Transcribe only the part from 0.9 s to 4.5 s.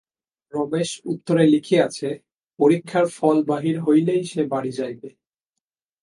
উত্তরে লিখিয়াছে, পরীক্ষার ফল বাহির হইলেই সে